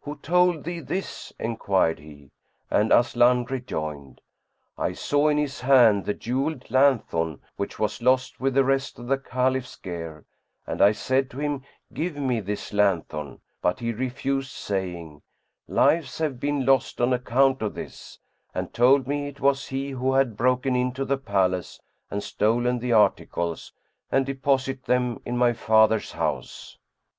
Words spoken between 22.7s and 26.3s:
the articles and deposited them in my father's